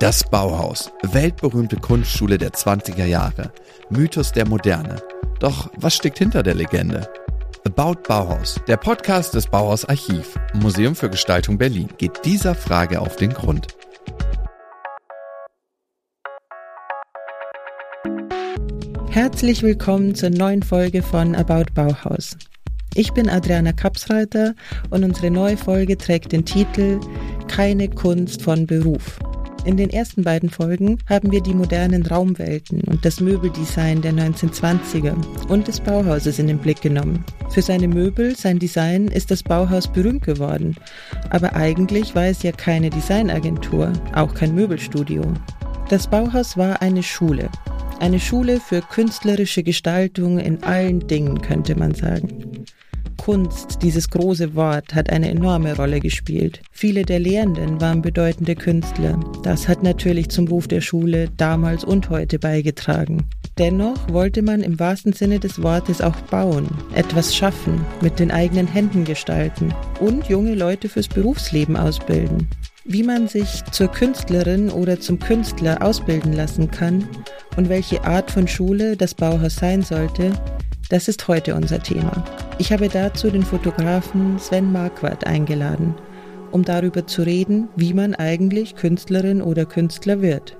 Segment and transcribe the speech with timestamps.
[0.00, 3.52] Das Bauhaus, weltberühmte Kunstschule der 20er Jahre,
[3.90, 5.02] Mythos der Moderne.
[5.40, 7.08] Doch was steckt hinter der Legende?
[7.66, 13.16] About Bauhaus, der Podcast des Bauhaus Archiv, Museum für Gestaltung Berlin, geht dieser Frage auf
[13.16, 13.66] den Grund.
[19.10, 22.36] Herzlich willkommen zur neuen Folge von About Bauhaus.
[22.94, 24.54] Ich bin Adriana Kapsreiter
[24.90, 27.00] und unsere neue Folge trägt den Titel
[27.48, 29.18] Keine Kunst von Beruf.
[29.68, 35.14] In den ersten beiden Folgen haben wir die modernen Raumwelten und das Möbeldesign der 1920er
[35.48, 37.22] und des Bauhauses in den Blick genommen.
[37.50, 40.74] Für seine Möbel, sein Design ist das Bauhaus berühmt geworden.
[41.28, 45.20] Aber eigentlich war es ja keine Designagentur, auch kein Möbelstudio.
[45.90, 47.50] Das Bauhaus war eine Schule.
[48.00, 52.64] Eine Schule für künstlerische Gestaltung in allen Dingen, könnte man sagen.
[53.18, 56.62] Kunst, dieses große Wort, hat eine enorme Rolle gespielt.
[56.72, 59.20] Viele der Lehrenden waren bedeutende Künstler.
[59.42, 63.28] Das hat natürlich zum Ruf der Schule damals und heute beigetragen.
[63.58, 68.68] Dennoch wollte man im wahrsten Sinne des Wortes auch bauen, etwas schaffen, mit den eigenen
[68.68, 72.48] Händen gestalten und junge Leute fürs Berufsleben ausbilden.
[72.84, 77.06] Wie man sich zur Künstlerin oder zum Künstler ausbilden lassen kann
[77.56, 80.32] und welche Art von Schule das Bauhaus sein sollte,
[80.88, 82.24] das ist heute unser Thema.
[82.58, 85.94] Ich habe dazu den Fotografen Sven Marquardt eingeladen,
[86.50, 90.56] um darüber zu reden, wie man eigentlich Künstlerin oder Künstler wird.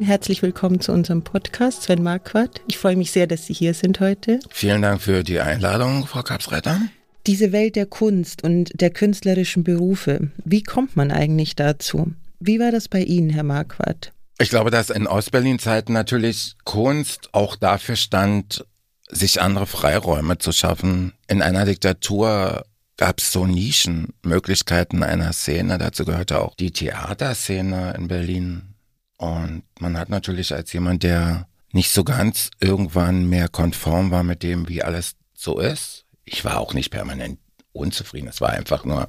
[0.00, 2.62] Herzlich willkommen zu unserem Podcast, Sven Marquardt.
[2.66, 4.40] Ich freue mich sehr, dass Sie hier sind heute.
[4.48, 6.80] Vielen Dank für die Einladung, Frau Kapsreiter.
[7.26, 12.12] Diese Welt der Kunst und der künstlerischen Berufe, wie kommt man eigentlich dazu?
[12.40, 14.12] Wie war das bei Ihnen, Herr Marquardt?
[14.38, 18.64] Ich glaube, dass in Ostberlin-Zeiten natürlich Kunst auch dafür stand,
[19.10, 21.12] sich andere Freiräume zu schaffen.
[21.28, 22.64] In einer Diktatur
[22.96, 25.78] gab es so Nischenmöglichkeiten einer Szene.
[25.78, 28.74] Dazu gehörte auch die Theaterszene in Berlin.
[29.16, 34.42] Und man hat natürlich als jemand, der nicht so ganz irgendwann mehr konform war mit
[34.42, 36.04] dem, wie alles so ist.
[36.24, 37.38] Ich war auch nicht permanent
[37.72, 38.28] unzufrieden.
[38.28, 39.06] Es war einfach nur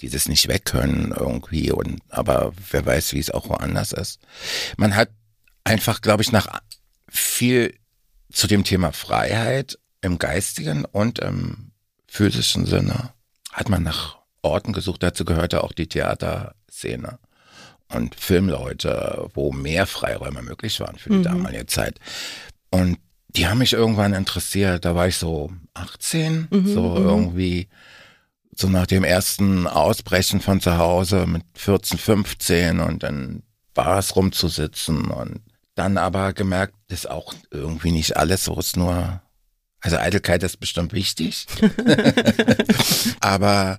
[0.00, 1.72] dieses nicht wegkönnen irgendwie.
[1.72, 4.20] Und aber wer weiß, wie es auch woanders ist.
[4.76, 5.10] Man hat
[5.64, 6.60] einfach, glaube ich, nach
[7.08, 7.74] viel
[8.32, 11.72] zu dem Thema Freiheit im geistigen und im
[12.06, 13.10] physischen Sinne
[13.52, 15.02] hat man nach Orten gesucht.
[15.02, 17.18] Dazu gehörte auch die Theaterszene
[17.92, 21.24] und Filmleute, wo mehr Freiräume möglich waren für die mhm.
[21.24, 21.98] damalige Zeit.
[22.70, 22.98] Und
[23.28, 24.84] die haben mich irgendwann interessiert.
[24.84, 26.96] Da war ich so 18, mhm, so mhm.
[26.96, 27.68] irgendwie
[28.54, 33.42] so nach dem ersten Ausbrechen von zu Hause mit 14, 15 und dann
[33.74, 35.42] Bars rumzusitzen und
[35.76, 39.20] dann aber gemerkt, das ist auch irgendwie nicht alles so, ist nur,
[39.80, 41.46] also Eitelkeit ist bestimmt wichtig.
[43.20, 43.78] aber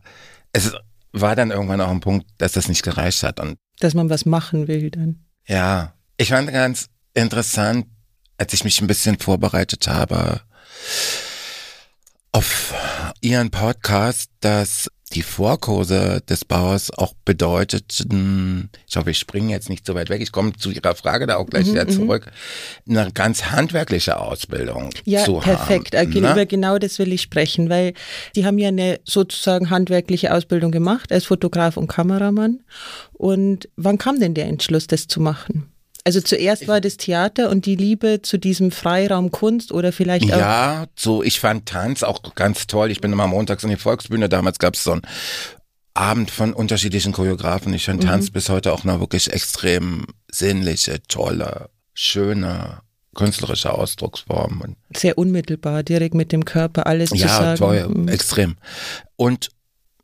[0.53, 0.73] es
[1.11, 3.39] war dann irgendwann auch ein Punkt, dass das nicht gereicht hat.
[3.39, 5.25] Und dass man was machen will dann.
[5.47, 7.87] Ja, ich fand ganz interessant,
[8.37, 10.41] als ich mich ein bisschen vorbereitet habe
[12.31, 12.73] auf
[13.21, 19.83] Ihren Podcast, dass die Vorkurse des Bauers auch bedeuteten, ich hoffe, ich springe jetzt nicht
[19.83, 21.89] so weit weg, ich komme zu Ihrer Frage da auch gleich mhm, wieder mhm.
[21.89, 22.31] zurück,
[22.87, 25.95] eine ganz handwerkliche Ausbildung ja, zu perfekt.
[25.95, 26.11] haben.
[26.13, 26.51] Ja, perfekt.
[26.51, 27.95] Genau das will ich sprechen, weil
[28.35, 32.59] Sie haben ja eine sozusagen handwerkliche Ausbildung gemacht als Fotograf und Kameramann.
[33.13, 35.71] Und wann kam denn der Entschluss, das zu machen?
[36.07, 40.39] Also zuerst war das Theater und die Liebe zu diesem Freiraum Kunst oder vielleicht auch.
[40.39, 42.91] Ja, so ich fand Tanz auch ganz toll.
[42.91, 44.29] Ich bin immer montags in die Volksbühne.
[44.29, 45.01] Damals gab es so einen
[45.93, 47.73] Abend von unterschiedlichen Choreografen.
[47.73, 48.09] Ich finde mhm.
[48.09, 52.79] Tanz bis heute auch eine wirklich extrem sinnliche, tolle, schöne
[53.13, 54.77] künstlerische Ausdrucksform.
[54.95, 57.45] Sehr unmittelbar, direkt mit dem Körper alles ja, zu sagen.
[57.45, 58.07] Ja, toll, mhm.
[58.07, 58.55] extrem.
[59.17, 59.49] Und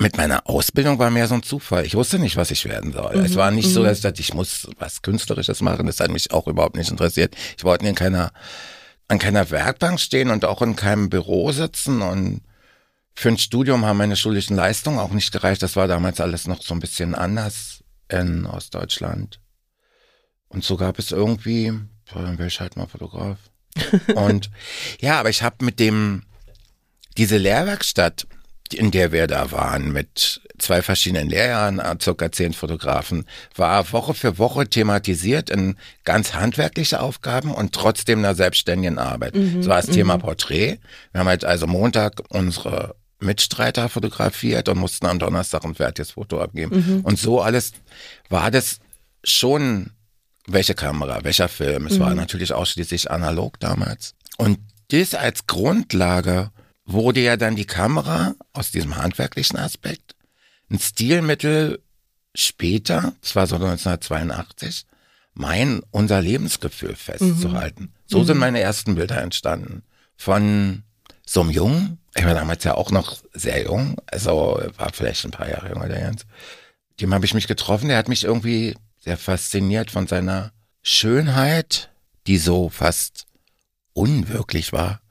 [0.04, 1.86] mit meiner Ausbildung war mehr so ein Zufall.
[1.86, 3.18] Ich wusste nicht, was ich werden soll.
[3.18, 3.26] Mhm.
[3.26, 3.74] Es war nicht mhm.
[3.74, 5.88] so, dass ich dachte, ich muss was Künstlerisches machen.
[5.88, 7.36] Das hat mich auch überhaupt nicht interessiert.
[7.58, 8.32] Ich wollte in keiner,
[9.08, 12.42] an keiner Werkbank stehen und auch in keinem Büro sitzen und
[13.16, 15.64] für ein Studium haben meine schulischen Leistungen auch nicht gereicht.
[15.64, 19.40] Das war damals alles noch so ein bisschen anders in Ostdeutschland.
[20.50, 21.72] Und so gab es irgendwie,
[22.14, 23.38] dann wäre ich halt mal Fotograf.
[24.16, 24.50] und
[25.00, 26.24] ja, aber ich habe mit dem,
[27.18, 28.28] diese Lehrwerkstatt,
[28.78, 33.26] in der wir da waren, mit zwei verschiedenen Lehrjahren, äh, circa zehn Fotografen,
[33.56, 39.36] war Woche für Woche thematisiert in ganz handwerkliche Aufgaben und trotzdem einer selbstständigen Arbeit.
[39.36, 39.94] Mhm, so war das mhm.
[39.94, 40.80] Thema Porträt.
[41.12, 46.42] Wir haben halt also Montag unsere Mitstreiter fotografiert und mussten am Donnerstag ein fertiges Foto
[46.42, 46.76] abgeben.
[46.76, 47.02] Mhm.
[47.02, 47.72] Und so alles
[48.30, 48.80] war das
[49.24, 49.92] schon,
[50.46, 51.88] welche Kamera, welcher Film.
[51.88, 52.18] Es war mhm.
[52.18, 54.14] natürlich ausschließlich analog damals.
[54.38, 54.60] Und
[54.92, 56.52] das als Grundlage
[56.86, 60.16] wurde ja dann die Kamera aus diesem handwerklichen Aspekt
[60.74, 61.82] ein Stilmittel
[62.36, 64.86] später, das war so 1982,
[65.34, 67.84] mein, unser Lebensgefühl festzuhalten.
[67.84, 67.94] Mhm.
[68.06, 68.26] So mhm.
[68.26, 69.84] sind meine ersten Bilder entstanden.
[70.18, 70.84] Von
[71.26, 75.32] so einem Jungen, ich war damals ja auch noch sehr jung, also war vielleicht ein
[75.32, 76.26] paar Jahre jünger, der Jens.
[77.00, 80.52] Dem habe ich mich getroffen, der hat mich irgendwie sehr fasziniert von seiner
[80.82, 81.90] Schönheit,
[82.28, 83.26] die so fast
[83.94, 85.02] unwirklich war.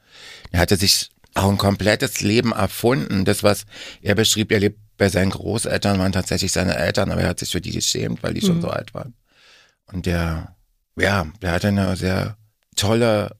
[0.51, 3.25] Er hatte sich auch ein komplettes Leben erfunden.
[3.25, 3.65] Das, was
[4.01, 7.51] er beschrieb, er lebt bei seinen Großeltern, waren tatsächlich seine Eltern, aber er hat sich
[7.51, 8.47] für die geschämt, weil die mhm.
[8.47, 9.15] schon so alt waren.
[9.93, 10.55] Und der,
[10.97, 12.37] ja, der hatte eine sehr
[12.77, 13.37] tolle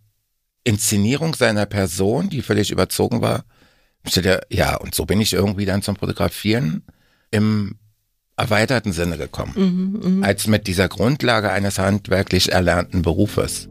[0.65, 3.45] Inszenierung seiner Person, die völlig überzogen war.
[4.51, 6.85] Ja, und so bin ich irgendwie dann zum Fotografieren
[7.31, 7.79] im
[8.37, 9.53] erweiterten Sinne gekommen,
[10.03, 10.27] mhm, mh.
[10.27, 13.69] als mit dieser Grundlage eines handwerklich erlernten Berufes.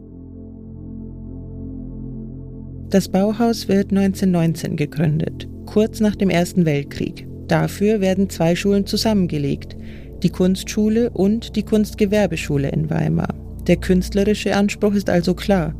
[2.92, 7.26] Das Bauhaus wird 1919 gegründet, kurz nach dem Ersten Weltkrieg.
[7.48, 9.78] Dafür werden zwei Schulen zusammengelegt,
[10.22, 13.32] die Kunstschule und die Kunstgewerbeschule in Weimar.
[13.66, 15.74] Der künstlerische Anspruch ist also klar.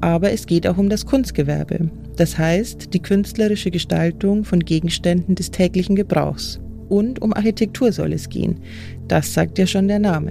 [0.00, 5.50] Aber es geht auch um das Kunstgewerbe, das heißt die künstlerische Gestaltung von Gegenständen des
[5.50, 6.58] täglichen Gebrauchs.
[6.88, 8.60] Und um Architektur soll es gehen,
[9.08, 10.30] das sagt ja schon der Name.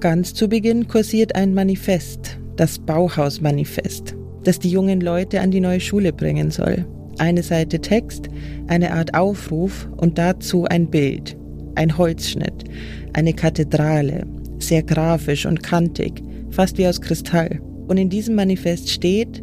[0.00, 5.80] Ganz zu Beginn kursiert ein Manifest, das Bauhausmanifest, das die jungen Leute an die neue
[5.80, 6.84] Schule bringen soll.
[7.18, 8.28] Eine Seite Text,
[8.68, 11.36] eine Art Aufruf und dazu ein Bild,
[11.74, 12.64] ein Holzschnitt,
[13.12, 14.26] eine Kathedrale,
[14.58, 17.60] sehr grafisch und kantig, fast wie aus Kristall.
[17.88, 19.42] Und in diesem Manifest steht,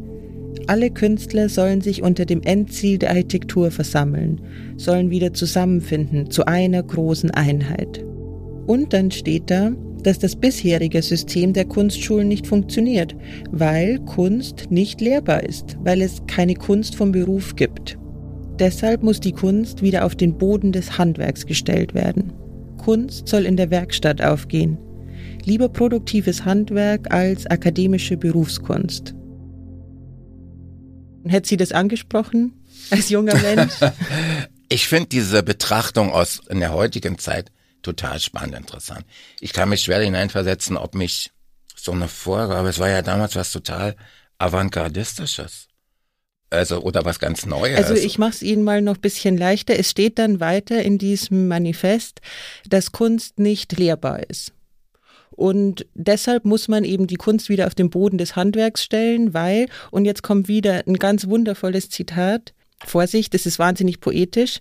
[0.67, 4.41] alle Künstler sollen sich unter dem Endziel der Architektur versammeln,
[4.77, 8.03] sollen wieder zusammenfinden zu einer großen Einheit.
[8.65, 9.71] Und dann steht da,
[10.03, 13.15] dass das bisherige System der Kunstschulen nicht funktioniert,
[13.51, 17.97] weil Kunst nicht lehrbar ist, weil es keine Kunst vom Beruf gibt.
[18.59, 22.33] Deshalb muss die Kunst wieder auf den Boden des Handwerks gestellt werden.
[22.77, 24.77] Kunst soll in der Werkstatt aufgehen.
[25.45, 29.15] Lieber produktives Handwerk als akademische Berufskunst.
[31.25, 32.53] Hätte sie das angesprochen
[32.91, 33.73] als junger Mensch?
[34.69, 39.05] ich finde diese Betrachtung aus in der heutigen Zeit total spannend, interessant.
[39.39, 41.31] Ich kann mich schwer hineinversetzen, ob mich
[41.75, 43.95] so eine Vorgabe, es war ja damals was total
[44.37, 45.67] avantgardistisches.
[46.51, 47.77] Also, oder was ganz Neues.
[47.77, 49.77] Also ich mache es Ihnen mal noch ein bisschen leichter.
[49.77, 52.21] Es steht dann weiter in diesem Manifest,
[52.67, 54.53] dass Kunst nicht lehrbar ist.
[55.29, 59.67] Und deshalb muss man eben die Kunst wieder auf den Boden des Handwerks stellen, weil,
[59.91, 62.53] und jetzt kommt wieder ein ganz wundervolles Zitat,
[62.85, 64.59] Vorsicht, das ist wahnsinnig poetisch.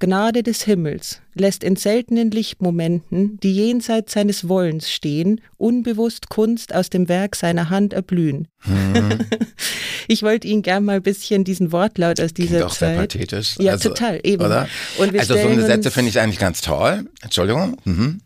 [0.00, 6.90] Gnade des Himmels lässt in seltenen Lichtmomenten, die jenseits seines Wollens stehen, unbewusst Kunst aus
[6.90, 8.48] dem Werk seiner Hand erblühen.
[8.60, 9.18] Hm.
[10.08, 12.78] ich wollte Ihnen gern mal ein bisschen diesen Wortlaut aus dieser Klingt auch Zeit.
[12.78, 13.56] sehr pathetisch.
[13.58, 14.42] Ja, also, total, eben.
[14.42, 17.04] Also so eine Sätze finde ich eigentlich ganz toll.
[17.22, 17.76] Entschuldigung.
[17.84, 18.20] Mhm.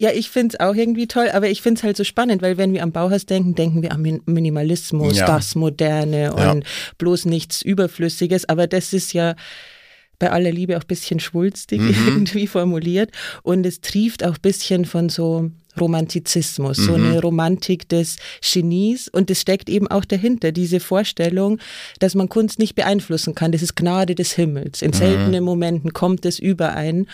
[0.00, 2.56] Ja, ich finde es auch irgendwie toll, aber ich finde es halt so spannend, weil
[2.56, 5.26] wenn wir am Bauhaus denken, denken wir am Minimalismus, ja.
[5.26, 6.70] das Moderne und ja.
[6.96, 8.48] bloß nichts Überflüssiges.
[8.48, 9.36] Aber das ist ja
[10.18, 11.94] bei aller Liebe auch ein bisschen schwulstig mhm.
[12.06, 13.10] irgendwie formuliert
[13.42, 16.82] und es trieft auch ein bisschen von so Romantizismus, mhm.
[16.82, 21.58] so eine Romantik des Genies und es steckt eben auch dahinter, diese Vorstellung,
[21.98, 23.52] dass man Kunst nicht beeinflussen kann.
[23.52, 24.82] Das ist Gnade des Himmels.
[24.82, 24.94] In mhm.
[24.94, 27.06] seltenen Momenten kommt es überein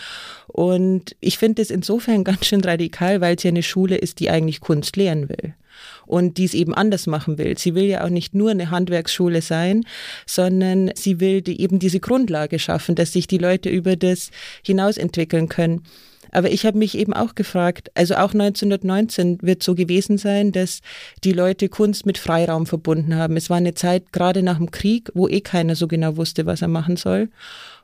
[0.47, 4.29] und ich finde es insofern ganz schön radikal, weil es ja eine Schule ist, die
[4.29, 5.53] eigentlich Kunst lehren will
[6.05, 7.57] und die es eben anders machen will.
[7.57, 9.85] Sie will ja auch nicht nur eine Handwerksschule sein,
[10.25, 14.31] sondern sie will die, eben diese Grundlage schaffen, dass sich die Leute über das
[14.63, 15.83] hinaus entwickeln können.
[16.37, 20.81] Aber ich habe mich eben auch gefragt, also auch 1919 wird so gewesen sein, dass
[21.23, 23.35] die Leute Kunst mit Freiraum verbunden haben.
[23.37, 26.61] Es war eine Zeit gerade nach dem Krieg, wo eh keiner so genau wusste, was
[26.61, 27.29] er machen soll.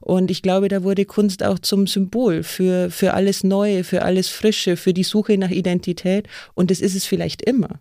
[0.01, 4.29] Und ich glaube, da wurde Kunst auch zum Symbol für, für alles Neue, für alles
[4.29, 6.27] Frische, für die Suche nach Identität.
[6.53, 7.79] Und das ist es vielleicht immer.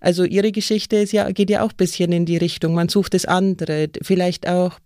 [0.00, 2.72] Also ihre Geschichte ja, geht ja auch ein bisschen in die Richtung.
[2.72, 4.78] Man sucht das andere, vielleicht auch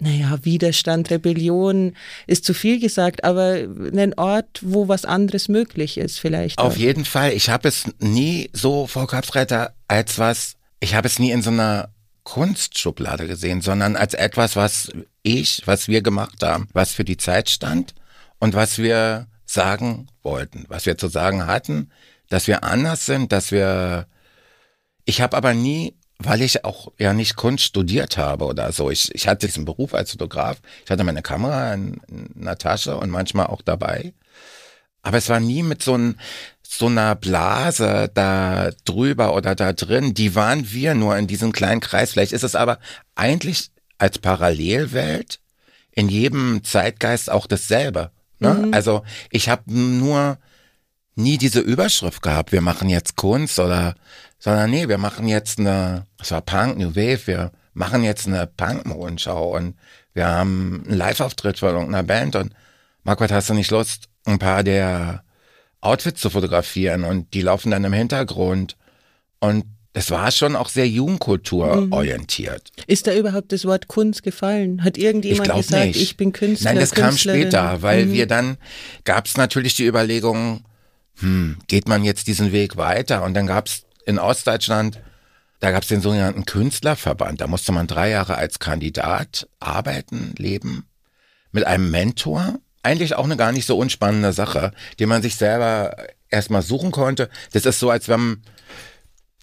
[0.00, 1.94] naja, Widerstand, Rebellion
[2.26, 6.58] ist zu viel gesagt, aber ein Ort, wo was anderes möglich ist vielleicht.
[6.58, 6.76] Auf auch.
[6.76, 7.32] jeden Fall.
[7.32, 11.50] Ich habe es nie so, Frau Kapsreiter, als was, ich habe es nie in so
[11.50, 11.90] einer
[12.24, 14.90] Kunstschublade gesehen, sondern als etwas, was
[15.22, 17.94] ich, was wir gemacht haben, was für die Zeit stand
[18.38, 21.90] und was wir sagen wollten, was wir zu sagen hatten,
[22.28, 24.06] dass wir anders sind, dass wir,
[25.04, 28.90] ich habe aber nie weil ich auch ja nicht Kunst studiert habe oder so.
[28.90, 30.58] Ich, ich hatte diesen Beruf als Fotograf.
[30.84, 34.12] Ich hatte meine Kamera in, in einer Tasche und manchmal auch dabei.
[35.02, 36.20] Aber es war nie mit so, ein,
[36.62, 40.12] so einer Blase da drüber oder da drin.
[40.12, 42.12] Die waren wir nur in diesem kleinen Kreis.
[42.12, 42.78] Vielleicht ist es aber
[43.14, 45.40] eigentlich als Parallelwelt
[45.92, 48.10] in jedem Zeitgeist auch dasselbe.
[48.40, 48.54] Ne?
[48.54, 48.74] Mhm.
[48.74, 50.38] Also ich habe nur
[51.14, 53.94] nie diese Überschrift gehabt, wir machen jetzt Kunst oder,
[54.40, 58.48] sondern nee, wir machen jetzt eine, es war Punk, New Wave, wir machen jetzt eine
[58.48, 59.76] Punk-Mondschau und
[60.14, 62.52] wir haben einen Live-Auftritt von irgendeiner Band und
[63.04, 65.22] Marquardt, hast du nicht Lust, ein paar der
[65.80, 68.76] Outfits zu fotografieren und die laufen dann im Hintergrund
[69.38, 72.70] und das war schon auch sehr Jugendkulturorientiert.
[72.76, 72.84] Mhm.
[72.86, 74.84] Ist da überhaupt das Wort Kunst gefallen?
[74.84, 76.00] Hat irgendjemand ich gesagt, nicht.
[76.00, 76.70] ich bin Künstler?
[76.70, 78.12] Nein, das kam später, weil mhm.
[78.12, 78.56] wir dann
[79.04, 80.62] gab es natürlich die Überlegung,
[81.18, 83.24] hm, geht man jetzt diesen Weg weiter?
[83.24, 85.00] Und dann gab es in Ostdeutschland,
[85.60, 87.40] da gab es den sogenannten Künstlerverband.
[87.40, 90.88] Da musste man drei Jahre als Kandidat arbeiten, leben,
[91.52, 92.58] mit einem Mentor.
[92.82, 95.96] Eigentlich auch eine gar nicht so unspannende Sache, die man sich selber
[96.30, 97.28] erstmal suchen konnte.
[97.52, 98.42] Das ist so, als wenn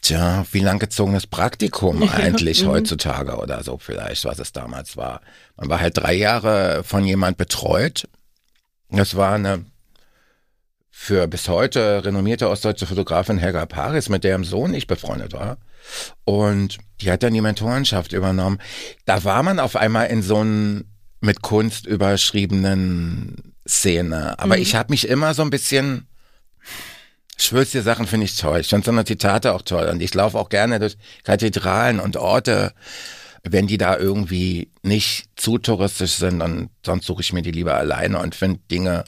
[0.02, 2.70] Tja, wie langgezogenes Praktikum eigentlich mhm.
[2.70, 5.22] heutzutage oder so vielleicht, was es damals war.
[5.56, 8.08] Man war halt drei Jahre von jemand betreut.
[8.90, 9.66] Das war eine
[11.00, 15.58] für bis heute renommierte ostdeutsche Fotografin Helga Paris, mit deren Sohn ich befreundet war.
[16.26, 18.60] Und die hat dann die Mentorenschaft übernommen.
[19.06, 20.86] Da war man auf einmal in so einem
[21.22, 24.40] mit Kunst überschriebenen Szene.
[24.40, 24.62] Aber mhm.
[24.64, 26.08] ich habe mich immer so ein bisschen
[27.38, 28.60] schwülstige Sachen finde ich toll.
[28.60, 29.88] Ich finde so eine Zitate auch toll.
[29.90, 32.74] Und ich laufe auch gerne durch Kathedralen und Orte,
[33.44, 36.42] wenn die da irgendwie nicht zu touristisch sind.
[36.42, 39.06] Und sonst suche ich mir die lieber alleine und finde Dinge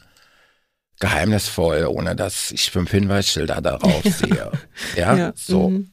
[0.99, 4.51] geheimnisvoll, ohne dass ich fünf Hinweisschilder darauf sehe.
[4.95, 5.69] ja, ja, so.
[5.69, 5.91] Mhm.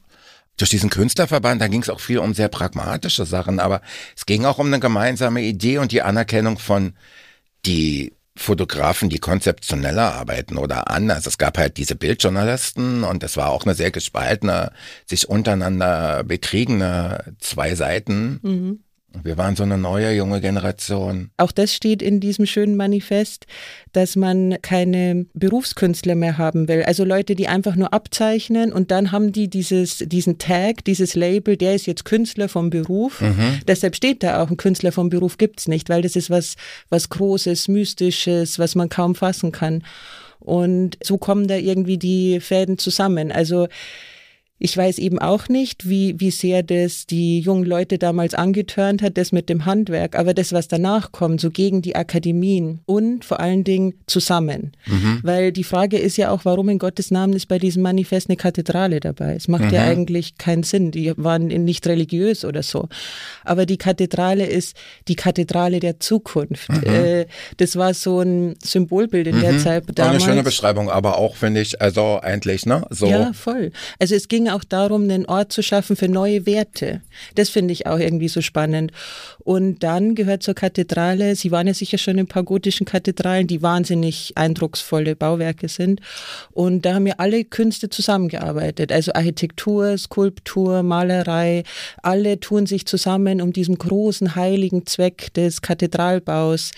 [0.57, 3.81] Durch diesen Künstlerverband, da ging es auch viel um sehr pragmatische Sachen, aber
[4.15, 6.93] es ging auch um eine gemeinsame Idee und die Anerkennung von
[7.67, 11.25] die Fotografen, die konzeptioneller arbeiten oder anders.
[11.25, 14.71] Es gab halt diese Bildjournalisten und es war auch eine sehr gespaltene,
[15.05, 18.39] sich untereinander bekriegende zwei Seiten.
[18.41, 18.79] Mhm.
[19.23, 21.29] Wir waren so eine neue junge Generation.
[21.37, 23.45] Auch das steht in diesem schönen Manifest,
[23.93, 26.83] dass man keine Berufskünstler mehr haben will.
[26.83, 31.57] Also Leute, die einfach nur abzeichnen und dann haben die dieses, diesen Tag, dieses Label,
[31.57, 33.21] der ist jetzt Künstler vom Beruf.
[33.21, 33.59] Mhm.
[33.67, 36.55] Deshalb steht da auch, ein Künstler vom Beruf gibt es nicht, weil das ist was,
[36.89, 39.83] was Großes, Mystisches, was man kaum fassen kann.
[40.39, 43.31] Und so kommen da irgendwie die Fäden zusammen.
[43.31, 43.67] Also
[44.59, 49.17] ich weiß eben auch nicht, wie, wie sehr das die jungen Leute damals angetörnt hat,
[49.17, 53.39] das mit dem Handwerk, aber das, was danach kommt, so gegen die Akademien und vor
[53.39, 54.71] allen Dingen zusammen.
[54.87, 55.19] Mhm.
[55.21, 58.37] Weil die Frage ist ja auch, warum in Gottes Namen ist bei diesem Manifest eine
[58.37, 59.35] Kathedrale dabei?
[59.35, 59.73] Es macht mhm.
[59.73, 60.91] ja eigentlich keinen Sinn.
[60.91, 62.89] Die waren nicht religiös oder so.
[63.43, 64.75] Aber die Kathedrale ist
[65.07, 66.69] die Kathedrale der Zukunft.
[66.69, 66.83] Mhm.
[66.83, 67.25] Äh,
[67.57, 69.59] das war so ein Symbolbild in der mhm.
[69.59, 69.99] Zeit damals.
[69.99, 72.85] War eine schöne Beschreibung, aber auch, finde ich, also eigentlich, ne?
[72.89, 73.05] So.
[73.05, 73.71] Ja, voll.
[73.99, 77.01] Also es ging auch darum, einen Ort zu schaffen für neue Werte.
[77.35, 78.91] Das finde ich auch irgendwie so spannend.
[79.39, 83.47] Und dann gehört zur Kathedrale, Sie waren ja sicher schon in ein paar gotischen Kathedralen,
[83.47, 86.01] die wahnsinnig eindrucksvolle Bauwerke sind.
[86.51, 88.91] Und da haben ja alle Künste zusammengearbeitet.
[88.91, 91.63] Also Architektur, Skulptur, Malerei,
[92.03, 96.71] alle tun sich zusammen, um diesem großen heiligen Zweck des Kathedralbaus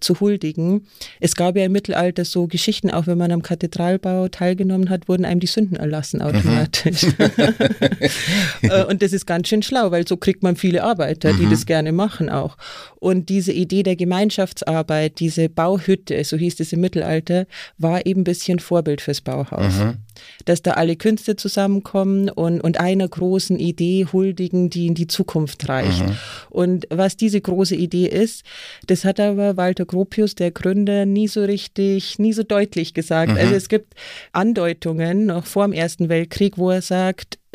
[0.00, 0.86] zu huldigen.
[1.20, 5.24] Es gab ja im Mittelalter so Geschichten, auch wenn man am Kathedralbau teilgenommen hat, wurden
[5.24, 6.26] einem die Sünden erlassen mhm.
[6.26, 7.06] automatisch.
[7.18, 8.70] Mhm.
[8.88, 11.50] und das ist ganz schön schlau, weil so kriegt man viele Arbeiter, die mhm.
[11.50, 12.56] das gerne machen auch.
[13.04, 18.24] Und diese Idee der Gemeinschaftsarbeit, diese Bauhütte, so hieß es im Mittelalter, war eben ein
[18.24, 19.74] bisschen Vorbild fürs Bauhaus.
[19.74, 19.98] Mhm.
[20.46, 25.68] Dass da alle Künste zusammenkommen und, und einer großen Idee huldigen, die in die Zukunft
[25.68, 26.06] reicht.
[26.06, 26.16] Mhm.
[26.48, 28.42] Und was diese große Idee ist,
[28.86, 33.32] das hat aber Walter Gropius, der Gründer, nie so richtig, nie so deutlich gesagt.
[33.32, 33.36] Mhm.
[33.36, 33.94] Also es gibt
[34.32, 37.03] Andeutungen noch vor dem Ersten Weltkrieg, wo er sagt,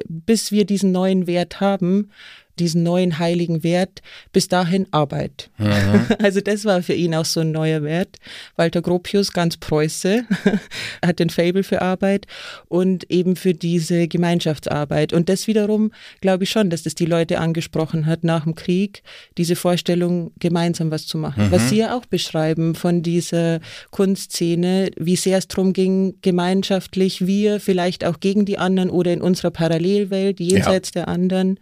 [0.07, 2.11] bis wir diesen neuen Wert haben,
[2.59, 4.01] diesen neuen heiligen Wert,
[4.31, 5.49] bis dahin Arbeit.
[5.57, 6.07] Mhm.
[6.19, 8.17] Also das war für ihn auch so ein neuer Wert.
[8.55, 10.25] Walter Gropius, ganz Preuße,
[11.05, 12.27] hat den Fable für Arbeit
[12.67, 15.13] und eben für diese Gemeinschaftsarbeit.
[15.13, 19.01] Und das wiederum glaube ich schon, dass das die Leute angesprochen hat nach dem Krieg,
[19.37, 21.47] diese Vorstellung, gemeinsam was zu machen.
[21.47, 21.51] Mhm.
[21.51, 23.59] Was Sie ja auch beschreiben von dieser
[23.91, 29.21] Kunstszene, wie sehr es darum ging, gemeinschaftlich, wir vielleicht auch gegen die anderen oder in
[29.21, 31.01] unserer Parallelwelt, jenseits ja.
[31.01, 31.59] der anderen,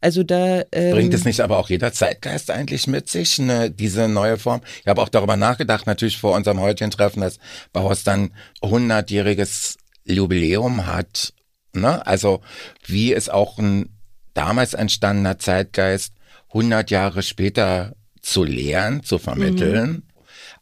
[0.00, 4.08] also da ähm, bringt es nicht aber auch jeder Zeitgeist eigentlich mit sich, ne, diese
[4.08, 4.60] neue Form.
[4.80, 7.38] Ich habe auch darüber nachgedacht, natürlich vor unserem heutigen Treffen, dass
[7.72, 11.32] Bauhaus dann 100-jähriges Jubiläum hat.
[11.72, 12.06] Ne?
[12.06, 12.40] Also
[12.84, 13.90] wie es auch ein
[14.34, 16.12] damals entstandener Zeitgeist
[16.48, 19.90] 100 Jahre später zu lehren, zu vermitteln.
[19.90, 20.02] Mhm.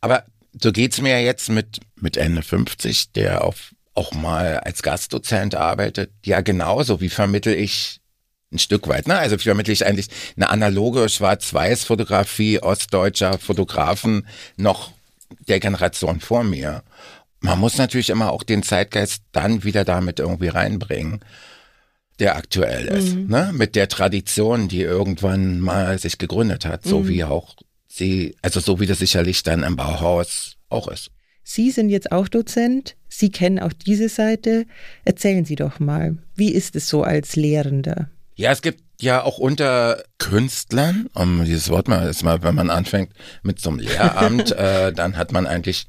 [0.01, 0.25] Aber
[0.61, 6.13] so geht's mir jetzt mit, mit Ende 50, der auf, auch mal als Gastdozent arbeitet.
[6.25, 7.01] Ja, genauso.
[7.01, 8.01] Wie vermittel ich
[8.55, 9.09] ein Stück weit.
[9.09, 9.19] Ne?
[9.19, 14.93] Also vermittle ich eigentlich eine analoge Schwarz-Weiß-Fotografie ostdeutscher Fotografen noch
[15.49, 16.83] der Generation vor mir.
[17.41, 21.21] Man muss natürlich immer auch den Zeitgeist dann wieder damit irgendwie reinbringen,
[22.19, 23.27] der aktuell ist, mhm.
[23.27, 23.51] ne?
[23.53, 27.09] Mit der Tradition, die irgendwann mal sich gegründet hat, so mhm.
[27.09, 27.57] wie auch
[27.89, 31.11] sie, also so wie das sicherlich dann im Bauhaus auch ist.
[31.43, 34.67] Sie sind jetzt auch Dozent, Sie kennen auch diese Seite.
[35.05, 38.11] Erzählen Sie doch mal, wie ist es so als Lehrender?
[38.37, 42.71] Ja, es gibt ja auch unter Künstlern, um dieses Wort mal, ist mal, wenn man
[42.71, 43.13] anfängt
[43.43, 45.87] mit so einem Lehramt, äh, dann hat man eigentlich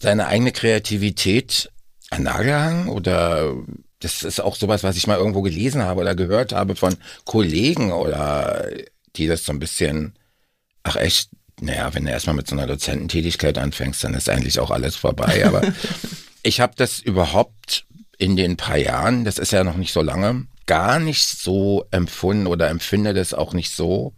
[0.00, 1.70] seine eigene Kreativität
[2.10, 3.54] an Nagel hangen oder
[4.00, 7.92] das ist auch sowas, was ich mal irgendwo gelesen habe oder gehört habe von Kollegen
[7.92, 8.68] oder
[9.16, 10.14] die das so ein bisschen,
[10.84, 11.30] ach echt,
[11.60, 15.44] naja, wenn du erstmal mit so einer Dozententätigkeit anfängst, dann ist eigentlich auch alles vorbei.
[15.44, 15.62] Aber
[16.44, 17.86] ich habe das überhaupt
[18.18, 22.46] in den paar Jahren, das ist ja noch nicht so lange, gar nicht so empfunden
[22.46, 24.14] oder empfinde das auch nicht so,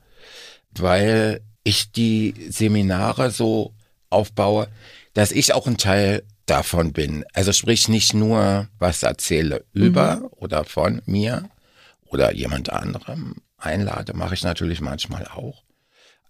[0.72, 3.74] weil ich die Seminare so
[4.08, 4.68] aufbaue,
[5.14, 7.24] dass ich auch ein Teil davon bin.
[7.32, 10.26] Also sprich nicht nur was erzähle über mhm.
[10.32, 11.48] oder von mir
[12.06, 15.62] oder jemand anderem einlade, mache ich natürlich manchmal auch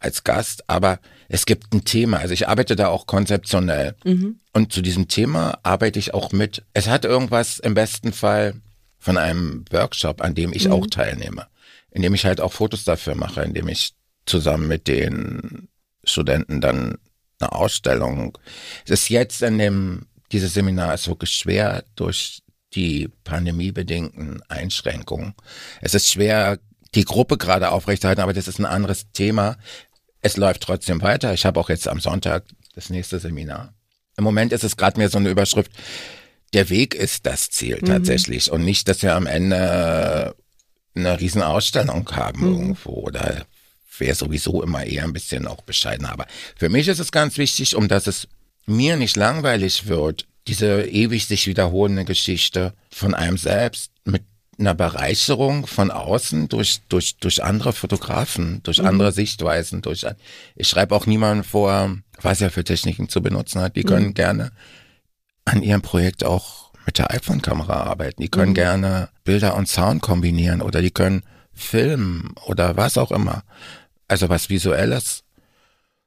[0.00, 2.18] als Gast, aber es gibt ein Thema.
[2.18, 3.94] Also ich arbeite da auch konzeptionell.
[4.04, 4.40] Mhm.
[4.52, 6.64] Und zu diesem Thema arbeite ich auch mit.
[6.72, 8.54] Es hat irgendwas im besten Fall
[8.98, 10.72] von einem Workshop, an dem ich mhm.
[10.72, 11.46] auch teilnehme,
[11.90, 13.92] in dem ich halt auch Fotos dafür mache, in dem ich
[14.26, 15.68] zusammen mit den
[16.02, 16.98] Studenten dann
[17.38, 18.36] eine Ausstellung.
[18.84, 22.42] Es ist jetzt in dem, dieses Seminar ist wirklich schwer durch
[22.74, 25.34] die pandemiebedingten Einschränkungen.
[25.80, 26.58] Es ist schwer,
[26.94, 29.56] die Gruppe gerade aufrechtzuerhalten, aber das ist ein anderes Thema.
[30.22, 31.32] Es läuft trotzdem weiter.
[31.32, 33.74] Ich habe auch jetzt am Sonntag das nächste Seminar.
[34.16, 35.72] Im Moment ist es gerade mehr so eine Überschrift,
[36.52, 37.86] der Weg ist das Ziel mhm.
[37.86, 40.34] tatsächlich und nicht, dass wir am Ende
[40.94, 42.52] eine Riesenausstellung haben mhm.
[42.52, 43.46] irgendwo oder
[43.98, 46.06] wäre sowieso immer eher ein bisschen auch bescheiden.
[46.06, 48.28] Aber für mich ist es ganz wichtig, um dass es
[48.66, 54.24] mir nicht langweilig wird, diese ewig sich wiederholende Geschichte von einem selbst mit
[54.60, 58.86] einer Bereicherung von außen durch, durch, durch andere Fotografen, durch mhm.
[58.86, 60.06] andere Sichtweisen, durch,
[60.54, 63.76] ich schreibe auch niemandem vor, was er für Techniken zu benutzen hat.
[63.76, 64.14] Die können mhm.
[64.14, 64.52] gerne
[65.44, 68.22] an ihrem Projekt auch mit der iPhone-Kamera arbeiten.
[68.22, 68.54] Die können mhm.
[68.54, 73.42] gerne Bilder und Sound kombinieren oder die können filmen oder was auch immer.
[74.08, 75.24] Also was Visuelles.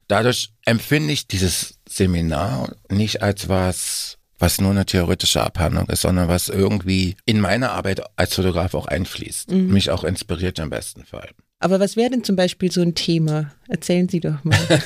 [0.07, 6.27] Dadurch empfinde ich dieses Seminar nicht als was was nur eine theoretische Abhandlung ist, sondern
[6.27, 9.51] was irgendwie in meine Arbeit als Fotograf auch einfließt.
[9.51, 9.71] Mhm.
[9.71, 11.29] Mich auch inspiriert im besten Fall.
[11.59, 13.53] Aber was wäre denn zum Beispiel so ein Thema?
[13.69, 14.59] Erzählen Sie doch mal.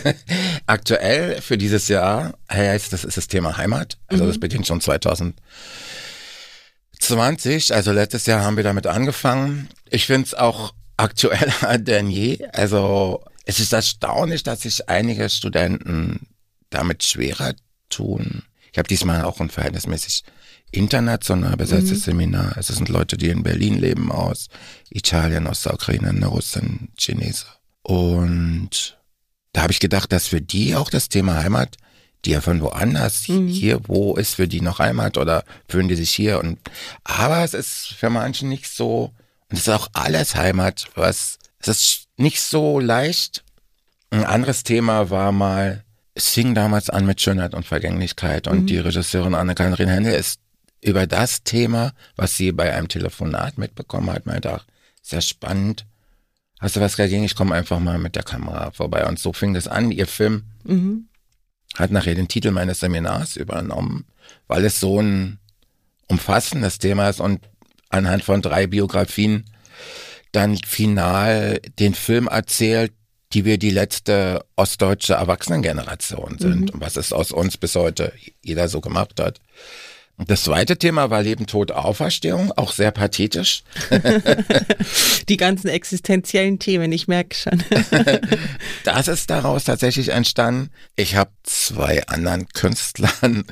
[0.67, 3.97] Aktuell für dieses Jahr heißt das ist das Thema Heimat.
[4.05, 4.27] Also mhm.
[4.27, 7.73] das beginnt schon 2020.
[7.73, 9.69] Also letztes Jahr haben wir damit angefangen.
[9.89, 12.45] Ich finde es auch aktueller denn je.
[12.53, 16.27] Also es ist erstaunlich, dass sich einige Studenten
[16.69, 17.55] damit schwerer
[17.89, 18.43] tun,
[18.77, 20.23] ich habe diesmal auch ein verhältnismäßig
[20.69, 22.11] international besetztes mhm.
[22.11, 22.57] Seminar.
[22.59, 24.49] Es sind Leute, die in Berlin leben, aus
[24.91, 27.45] Italien, aus der Ukraine, eine Russin, Chinese.
[27.81, 28.99] Und
[29.51, 31.77] da habe ich gedacht, dass für die auch das Thema Heimat,
[32.23, 33.47] die ja von woanders mhm.
[33.47, 36.37] hier, wo ist für die noch Heimat oder fühlen die sich hier?
[36.37, 36.59] Und
[37.03, 39.11] aber es ist für manche nicht so,
[39.49, 43.43] und es ist auch alles Heimat, was es ist nicht so leicht.
[44.11, 45.83] Ein anderes Thema war mal
[46.17, 48.67] es fing damals an mit Schönheit und Vergänglichkeit und mhm.
[48.67, 50.39] die Regisseurin Anne-Kathrin Henne ist
[50.81, 54.65] über das Thema, was sie bei einem Telefonat mitbekommen hat, meinte, ach,
[55.01, 55.85] sehr spannend.
[56.59, 57.23] Hast du was dagegen?
[57.23, 59.05] Ich komme einfach mal mit der Kamera vorbei.
[59.05, 59.91] Und so fing das an.
[59.91, 61.07] Ihr Film mhm.
[61.75, 64.05] hat nachher den Titel meines Seminars übernommen,
[64.47, 65.39] weil es so ein
[66.07, 67.41] umfassendes Thema ist und
[67.89, 69.45] anhand von drei Biografien
[70.31, 72.91] dann final den Film erzählt,
[73.33, 76.69] die wir die letzte ostdeutsche Erwachsenengeneration sind mhm.
[76.69, 79.39] und was es aus uns bis heute jeder so gemacht hat.
[80.25, 83.61] Das zweite Thema war Leben, Tod, Auferstehung, auch sehr pathetisch.
[85.29, 87.63] Die ganzen existenziellen Themen, ich merke schon.
[88.83, 90.71] das ist daraus tatsächlich entstanden.
[90.95, 93.43] Ich habe zwei anderen Künstlern,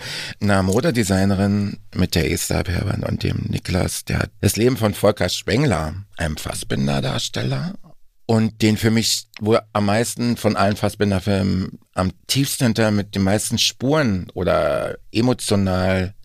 [0.41, 5.29] einer Modedesignerin mit der Esther Herbert und dem Niklas, der hat das Leben von Volker
[5.29, 7.75] Spengler, einem Fassbinderdarsteller
[8.25, 13.23] und den für mich wo am meisten von allen Fassbinder-Filmen am tiefsten hinter mit den
[13.23, 16.15] meisten Spuren oder emotional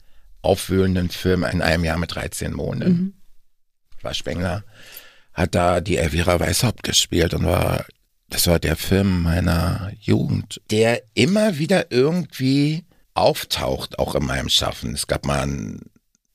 [0.42, 2.92] aufwühlenden Film in einem Jahr mit 13 Monaten.
[2.92, 3.14] Mhm.
[4.02, 4.64] War Spengler,
[5.34, 7.84] hat da die Elvira Weishaupt gespielt und war,
[8.28, 14.94] das war der Film meiner Jugend, der immer wieder irgendwie auftaucht, auch in meinem Schaffen.
[14.94, 15.82] Es gab mal ein,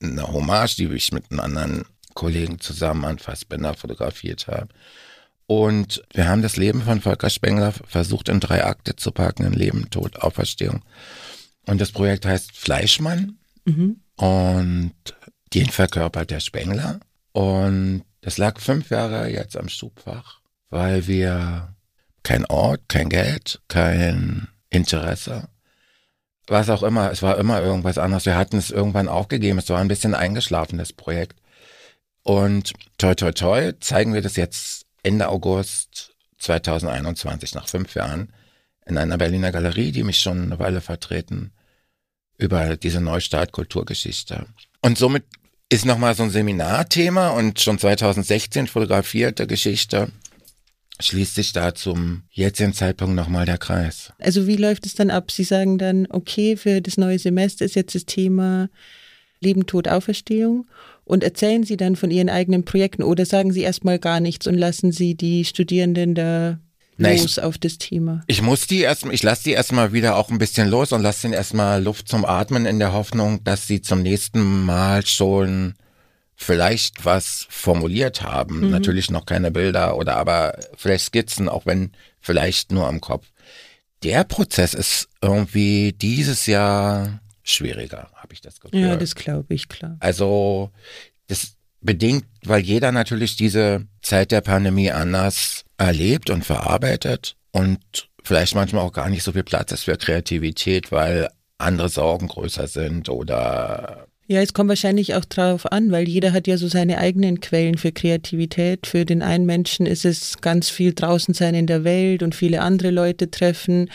[0.00, 4.68] eine Hommage, die ich mit einem anderen Kollegen zusammen an Fassbinder fotografiert habe.
[5.46, 9.52] Und wir haben das Leben von Volker Spengler versucht in drei Akte zu packen, in
[9.52, 10.82] Leben, Tod, Auferstehung.
[11.66, 13.38] Und das Projekt heißt Fleischmann.
[13.64, 14.00] Mhm.
[14.16, 14.94] Und
[15.54, 17.00] den verkörpert der Spengler.
[17.32, 21.74] Und das lag fünf Jahre jetzt am Schubfach, weil wir
[22.22, 25.48] kein Ort, kein Geld, kein Interesse,
[26.48, 28.26] was auch immer, es war immer irgendwas anderes.
[28.26, 31.40] Wir hatten es irgendwann aufgegeben, es war ein bisschen eingeschlafen, das Projekt.
[32.22, 38.32] Und toi toi toi zeigen wir das jetzt Ende August 2021, nach fünf Jahren,
[38.86, 41.52] in einer Berliner Galerie, die mich schon eine Weile vertreten,
[42.38, 44.46] über diese Neustart Kulturgeschichte.
[44.82, 45.22] Und somit
[45.68, 50.10] ist nochmal so ein Seminarthema und schon 2016 fotografierte Geschichte
[50.98, 54.12] schließt sich da zum jetzigen Zeitpunkt nochmal der Kreis.
[54.18, 55.30] Also wie läuft es dann ab?
[55.30, 58.70] Sie sagen dann, okay, für das neue Semester ist jetzt das Thema
[59.40, 60.66] Leben, Tod, Auferstehung
[61.06, 64.54] und erzählen Sie dann von Ihren eigenen Projekten oder sagen Sie erstmal gar nichts und
[64.54, 66.58] lassen Sie die Studierenden da
[66.96, 68.22] Na, los ich, auf das Thema?
[68.26, 71.28] Ich muss die erstmal, ich lasse die erstmal wieder auch ein bisschen los und lasse
[71.28, 75.74] ihnen erstmal Luft zum Atmen in der Hoffnung, dass sie zum nächsten Mal schon
[76.34, 78.62] vielleicht was formuliert haben.
[78.62, 78.70] Mhm.
[78.70, 83.26] Natürlich noch keine Bilder oder aber vielleicht Skizzen, auch wenn vielleicht nur am Kopf.
[84.02, 88.80] Der Prozess ist irgendwie dieses Jahr schwieriger, habe ich das Gefühl.
[88.80, 89.96] Ja, das glaube ich, klar.
[90.00, 90.70] Also
[91.28, 98.54] das bedingt, weil jeder natürlich diese Zeit der Pandemie anders erlebt und verarbeitet und vielleicht
[98.54, 101.28] manchmal auch gar nicht so viel Platz ist für Kreativität, weil
[101.58, 106.48] andere Sorgen größer sind oder ja, es kommt wahrscheinlich auch drauf an, weil jeder hat
[106.48, 108.88] ja so seine eigenen Quellen für Kreativität.
[108.88, 112.60] Für den einen Menschen ist es ganz viel draußen sein in der Welt und viele
[112.60, 113.88] andere Leute treffen.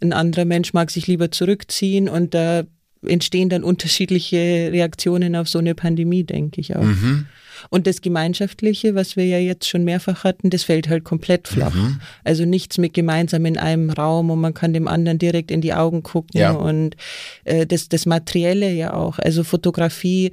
[0.00, 2.64] Ein anderer Mensch mag sich lieber zurückziehen und da
[3.02, 6.82] entstehen dann unterschiedliche Reaktionen auf so eine Pandemie, denke ich auch.
[6.82, 7.26] Mhm.
[7.70, 11.74] Und das Gemeinschaftliche, was wir ja jetzt schon mehrfach hatten, das fällt halt komplett flach.
[11.74, 12.00] Mhm.
[12.24, 15.74] Also nichts mit gemeinsam in einem Raum und man kann dem anderen direkt in die
[15.74, 16.52] Augen gucken ja.
[16.52, 16.96] und
[17.44, 19.18] äh, das, das Materielle ja auch.
[19.18, 20.32] Also Fotografie,